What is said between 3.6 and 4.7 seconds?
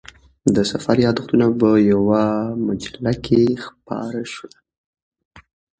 خپاره شول.